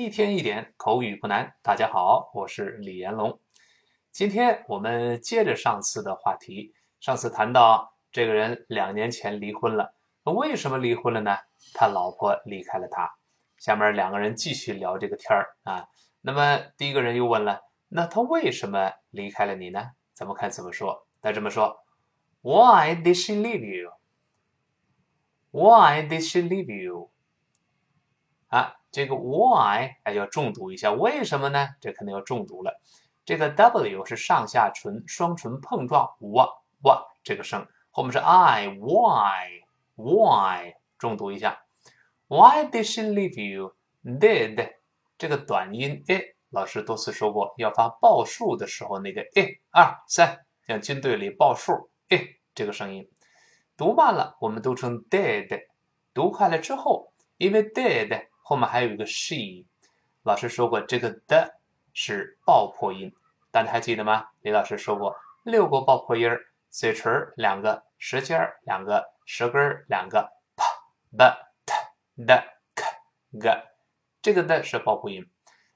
[0.00, 1.52] 一天一点口语不难。
[1.60, 3.38] 大家好，我是李延龙。
[4.10, 6.72] 今天我们接着上次的话题。
[7.00, 9.92] 上次谈到这个人两年前离婚了，
[10.24, 11.36] 为什么离婚了呢？
[11.74, 13.12] 他老婆离开了他。
[13.58, 15.86] 下面两个人继续聊这个天儿啊。
[16.22, 19.90] 那么第一个人又问了：那他为什么离开了你呢？
[20.14, 21.06] 咱们看怎么说。
[21.20, 21.76] 他这么说
[22.40, 23.92] ：Why did she leave you?
[25.50, 27.10] Why did she leave you?
[28.90, 31.68] 这个 why 哎要重读一下，为什么呢？
[31.80, 32.80] 这肯定要重读了。
[33.24, 36.48] 这个 w 是上下唇双唇碰撞哇
[36.82, 39.62] 哇这个声，后面是 i why
[39.94, 41.62] why 重读一下。
[42.26, 43.74] Why did she leave you?
[44.02, 44.72] Did
[45.18, 53.08] 这个短音 a 老师多次说过，要发报数的时候那个一二三，像军队里报数 a 这个声音。
[53.76, 55.46] 读慢了，我们读成 did；
[56.12, 59.64] 读快了之后，因为 did 后面还有一个 she，
[60.24, 61.60] 老师说过这个的
[61.92, 63.14] 是爆破音，
[63.52, 64.26] 大家还记得吗？
[64.40, 70.64] 李老师说过六个爆破音儿，嘴唇两个，舌尖两个，舌根两个，p、
[71.16, 71.24] b、
[71.64, 72.42] t、d、
[72.74, 72.84] k、
[73.38, 73.62] g，
[74.20, 75.24] 这个的是爆破音。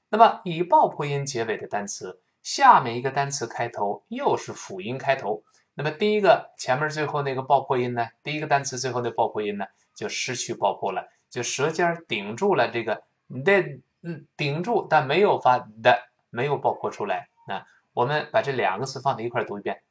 [0.09, 5.41] 那么以爆破音结尾的单词，下面一个单词开头又是辅音开头。
[5.75, 8.09] 那么第一个前面最后那个爆破音呢？
[8.21, 13.03] 第一个单词最后那爆破音呢，就失去爆破了，就舌尖顶住了这个
[13.43, 17.29] d，嗯，顶住但没有发的，没有爆破出来。
[17.47, 19.83] 那我们把这两个词放在一块读一遍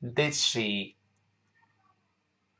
[0.00, 0.32] ：Did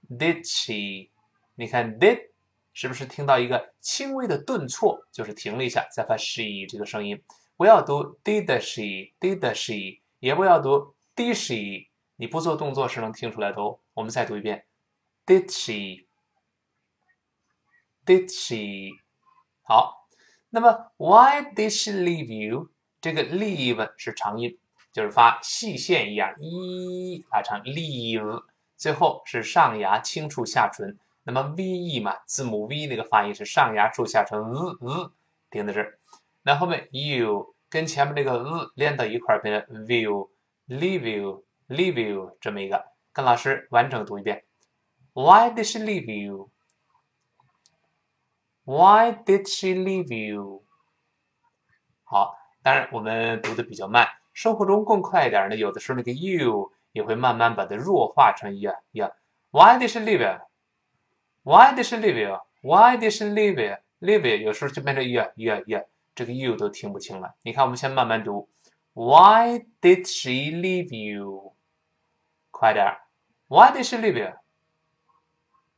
[0.09, 1.11] she？Did she？
[1.55, 2.31] 你看 did
[2.73, 7.23] 是不是听到一个轻微的顿挫，就是停了一下，再发 she 这个声音。
[7.57, 10.01] 不要读 did she？Did she？
[10.21, 11.89] 也不要读 did she？
[12.17, 13.79] 你不做动作是能听出来的哦。
[13.95, 14.65] 我们再读一遍
[15.27, 16.08] ，Did she?
[18.09, 18.97] Did she?
[19.61, 20.09] 好，
[20.49, 22.71] 那么 Why did she leave you?
[23.03, 24.59] 这个 leave 是长音，
[24.95, 28.45] 就是发细线一样，一拉长 leave，
[28.79, 30.99] 最后是上牙轻触下唇。
[31.23, 35.11] 那么 ve 嘛，字母 v 那个发音是上牙触下唇，v v
[35.51, 35.99] 停在这儿。
[36.41, 41.45] 那后面 you 跟前面那个 v 连到一块儿变成 will，leave you。
[41.69, 42.83] Leave you 这么一个，
[43.13, 44.47] 跟老师完整读一遍。
[45.13, 46.51] Why did she leave you?
[48.69, 50.63] Why did she leave you?
[52.05, 55.57] 好，当然我们读的比较慢，生活中更快一点呢。
[55.57, 59.15] 有的时候那个 you 也会慢慢把它弱化成 y e a h y e a h。
[59.53, 60.39] Why did she leave you?
[61.45, 62.39] Why did she leave you?
[62.61, 63.77] Why did she leave you?
[64.01, 65.87] Leave you 有时候就变成 y e a h y e a h y e a h
[66.15, 67.37] 这个 you 都听不清了。
[67.45, 68.51] 你看，我们先慢慢读。
[68.93, 71.55] Why did she leave you?
[72.51, 73.01] 快点儿
[73.47, 74.35] ！Why did she leave you?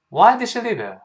[0.09, 0.99] Why did she leave you?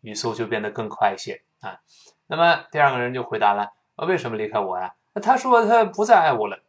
[0.00, 1.80] 语速就变得更快一些啊。
[2.26, 3.72] 那么第二个人就回答了
[4.06, 6.62] ：“为什么离开我呀？”他说他不再爱我了。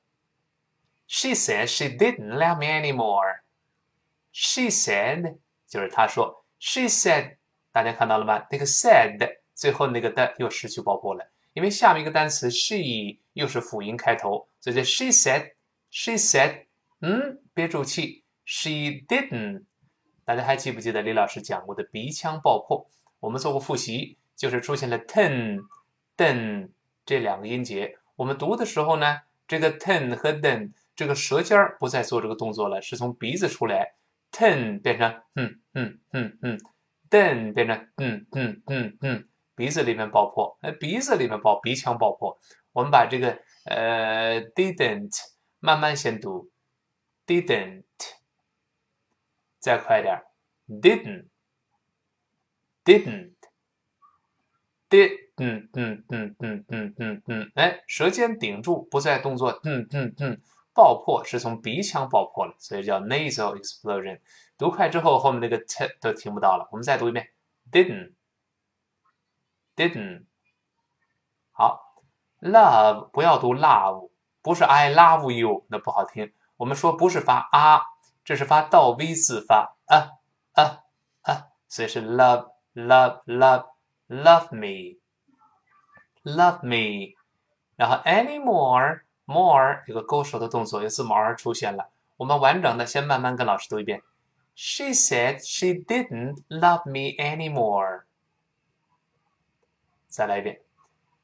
[1.07, 3.41] She said she didn't love me anymore.
[4.31, 5.37] She said
[5.67, 6.45] 就是他说。
[6.59, 7.37] She said
[7.71, 8.45] 大家看到了吗？
[8.49, 15.53] 那个 said 最后那个的又失去爆破了，因为下面一个单词 she 又是辅音开头，所以叫 she said.
[15.89, 16.65] She said.
[17.01, 18.23] 嗯，憋住气。
[18.45, 18.69] She
[19.07, 19.65] didn't。
[20.23, 22.89] 大家还记不记得李老师讲过的鼻腔爆破？
[23.21, 25.61] 我们做过复习，就是出现了 ten、
[26.17, 26.71] den
[27.05, 27.97] 这两个音节。
[28.17, 33.95] 我们读的时候呢，这个 ten 和 den 这个舌尖儿不再做这个动作了，是从鼻子出来。
[34.31, 36.59] ten 变成嗯嗯嗯嗯
[37.09, 42.37] ，den 变成嗯嗯嗯嗯，鼻子里面爆破，哎，鼻子里面爆，鼻腔爆破。
[42.73, 45.17] 我们把这个呃 didn't
[45.59, 46.49] 慢慢先读。
[47.27, 47.83] didn't，
[49.59, 50.21] 再快点
[50.67, 51.27] didn't
[52.83, 53.33] didn
[54.89, 60.39] t didn t 嗯嗯嗯嗯嗯嗯嗯，哎，舌尖顶住，不再动作，嗯嗯嗯，
[60.73, 64.19] 爆破是从鼻腔爆破了，所以叫 nasal explosion。
[64.57, 66.67] 读快之后，后面那个 t 都听不到了。
[66.71, 67.31] 我们再读一遍
[67.71, 70.25] ，didn't，didn't，
[71.51, 72.03] 好
[72.41, 74.11] ，love 不要读 love，
[74.43, 76.31] 不是 I love you，那不好听。
[76.57, 77.81] 我们说不是发啊，
[78.23, 80.19] 这是发倒 V 字发啊
[80.53, 80.83] 啊
[81.23, 83.64] 啊，所以是 love love love
[84.08, 84.98] love me
[86.22, 87.14] love me，
[87.76, 91.90] 然后 any more more 有个勾手的动作，有字母 R 出现了。
[92.16, 94.02] 我们完整的先慢慢跟老师读一遍。
[94.54, 98.04] She said she didn't love me anymore。
[100.08, 100.62] 再来一遍。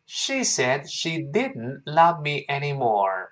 [0.04, 3.30] She said she didn't love me anymore。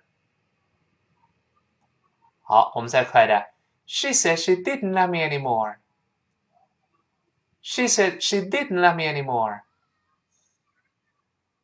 [2.42, 3.52] 好，我们再快点。
[3.86, 5.76] She said she didn't love me anymore.
[7.67, 9.61] She said she didn't love me anymore.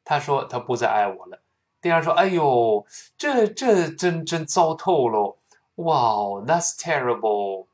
[0.03, 1.43] 他说他不再爱我了。
[1.79, 5.37] 第二说，哎呦，这这真真糟透喽
[5.75, 7.67] ！Wow, that's terrible.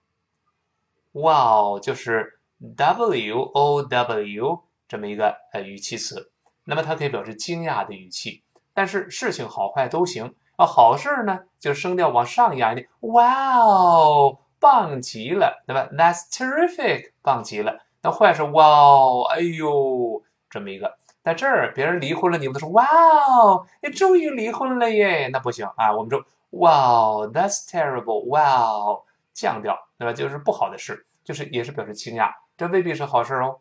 [1.14, 2.42] Wow，就是
[2.76, 6.30] W O W 这么一个呃语气词，
[6.66, 8.44] 那么它可以表示惊讶的语气，
[8.74, 10.66] 但是事情好坏都行啊。
[10.66, 17.87] 好事呢，就声调往上扬一点，Wow，棒极了，对吧？That's terrific，棒极了。
[18.02, 20.98] 那坏是哇哦哎呦，这么一个。
[21.24, 29.04] 在这儿，别人离婚了，你们都说哇哦，你终于离婚了耶，那不行啊，我们说哇哦，That's terrible，哇哦，
[29.34, 30.14] 降调，对吧？
[30.14, 33.60] 就是不好的事，就是也是表示惊讶，这未必是好事哦。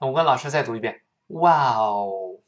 [0.00, 2.38] 我跟老师再读一遍，哇哦，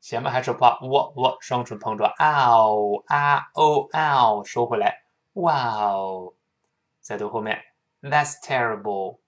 [0.00, 5.02] 前面还是把我我双唇碰撞，啊哦啊哦啊哦，收回来，
[5.34, 6.32] 哇哦，
[7.02, 7.60] 再读后面
[8.00, 9.18] ，That's terrible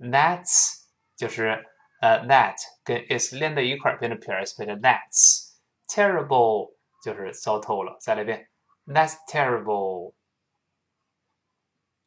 [0.00, 0.84] terrible，That's
[1.16, 1.66] 就是。
[1.98, 5.54] 呃，that 跟 is 连在一块儿变成 pairs，变成 that's
[5.88, 7.96] terrible，就是糟透了。
[8.02, 8.50] 再来一遍，
[8.84, 10.12] that's terrible。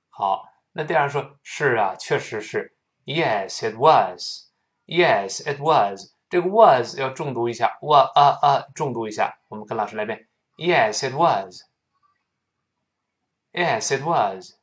[0.10, 0.44] 好，
[0.74, 6.14] 那第二说，是啊，确实是，yes it was，yes it was。
[6.30, 9.40] 这个 was 要重读一下，wa 啊啊，重读一下。
[9.48, 11.16] 我们跟老师来一遍，yes it
[13.54, 14.56] was，yes it was，it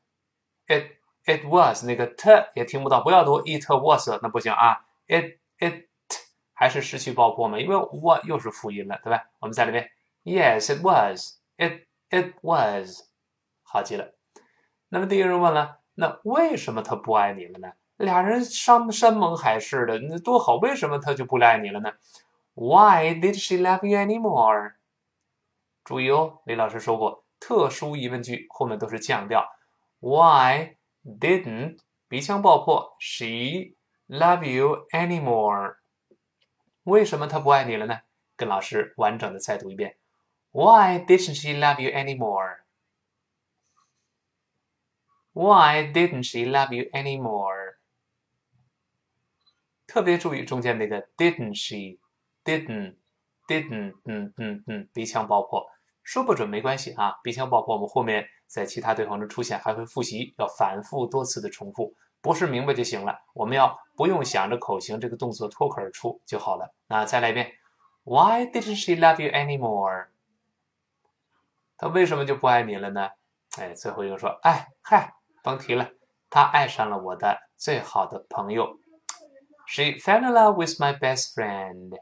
[0.68, 0.92] it
[1.25, 4.85] It was 那个 t 也听不到，不要读 it was，那不行啊。
[5.07, 5.85] it it
[6.53, 7.59] 还是失去爆破吗？
[7.59, 9.29] 因为 what 又是辅音了，对吧？
[9.39, 9.91] 我们再来一遍
[10.23, 11.39] ，Yes, it was.
[11.57, 13.03] It it was.
[13.63, 14.13] 好极了。
[14.89, 17.71] 那么第一个人问了，那为什么他不爱你了呢？
[17.97, 21.91] 俩人山山盟海誓的，那多好，为什么他就不爱你了呢
[22.55, 24.73] ？Why did she love you anymore？
[25.83, 29.45] 注意哦，李老师说过，特殊疑问句后面都是降调。
[29.99, 33.74] Why didn't 鼻腔爆破 she
[34.08, 35.76] love you anymore？
[36.84, 38.00] 为什么他不爱你了呢？
[38.36, 39.98] 跟老师完整的再读一遍。
[40.52, 42.58] Why didn't she love you anymore?
[45.32, 47.76] Why didn't she love you anymore?
[49.86, 51.98] 特别注意中间那个 didn't she
[52.44, 52.96] didn't
[53.46, 55.68] didn't 嗯嗯嗯鼻腔爆破，
[56.03, 57.15] 说不准没关系啊。
[57.23, 61.93] 鼻腔爆破我们后面在其他对话中出现还会复习，要反复多次的重复。
[62.21, 66.71] 不是明白就行了，我们要不用想着口型这个动作脱口而出就好了。
[66.87, 67.51] 那再来一遍
[68.03, 70.07] ，Why didn't she love you anymore？
[71.77, 73.09] 他为什么就不爱你了呢？
[73.57, 75.89] 哎，最后一个说，哎嗨，甭提了，
[76.29, 78.77] 他爱上了我的最好的朋友。
[79.65, 81.97] She fell in love with my best friend.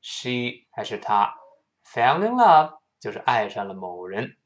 [0.00, 1.36] She 还是他
[1.86, 4.36] ，fell in love 就是爱上了某人。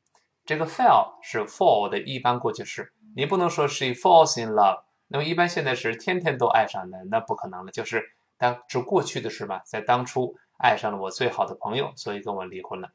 [0.44, 2.93] 这个 fell 是 fall 的一般过去式。
[3.14, 7.73] 你不能说 she falls in love，那么一般现在时天天都爱上的，那不可能了。
[7.73, 8.02] 就是
[8.37, 12.90] 当是过去的事嘛，在当初爱上了我最好的朋友，所以跟我离婚了。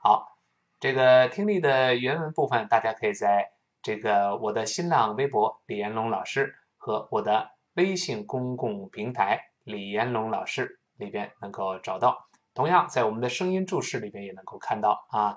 [0.00, 0.38] 好，
[0.78, 3.50] 这个听力的原文部分，大家可以在
[3.82, 12.28] 这个我的新浪微博李延龙老师和我的微信公共平台李延龙老师里边能够找到。
[12.54, 15.36] 同样，在我们的声音注释里边也能够看到啊。